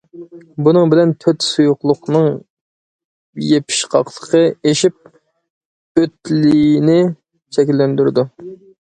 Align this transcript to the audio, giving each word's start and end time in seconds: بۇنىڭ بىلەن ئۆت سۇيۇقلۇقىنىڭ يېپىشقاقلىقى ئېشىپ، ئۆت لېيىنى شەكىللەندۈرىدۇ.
بۇنىڭ 0.67 0.87
بىلەن 0.93 1.11
ئۆت 1.25 1.43
سۇيۇقلۇقىنىڭ 1.47 2.23
يېپىشقاقلىقى 3.49 4.41
ئېشىپ، 4.71 6.01
ئۆت 6.03 6.35
لېيىنى 6.41 6.97
شەكىللەندۈرىدۇ. 7.59 8.27